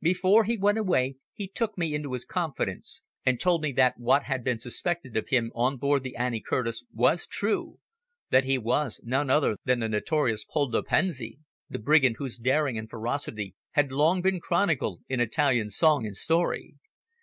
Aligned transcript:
Before 0.00 0.44
he 0.44 0.56
went 0.56 0.78
away 0.78 1.16
he 1.34 1.46
took 1.46 1.76
me 1.76 1.94
into 1.94 2.14
his 2.14 2.24
confidence 2.24 3.02
and 3.26 3.38
told 3.38 3.60
me 3.62 3.70
that 3.72 3.98
what 4.00 4.22
had 4.22 4.42
been 4.42 4.58
suspected 4.58 5.14
of 5.14 5.28
him 5.28 5.52
on 5.54 5.76
board 5.76 6.02
the 6.02 6.16
Annie 6.16 6.40
Curtis 6.40 6.84
was 6.90 7.26
true, 7.26 7.80
that 8.30 8.44
he 8.44 8.56
was 8.56 8.98
none 9.04 9.28
other 9.28 9.56
than 9.66 9.80
the 9.80 9.88
notorious 9.90 10.42
Poldo 10.42 10.80
Pensi, 10.80 11.36
the 11.68 11.78
brigand 11.78 12.16
whose 12.16 12.38
daring 12.38 12.78
and 12.78 12.88
ferocity 12.88 13.56
had 13.72 13.92
long 13.92 14.22
been 14.22 14.40
chronicled 14.40 15.02
in 15.06 15.20
Italian 15.20 15.68
song 15.68 16.06
and 16.06 16.16
story. 16.16 16.76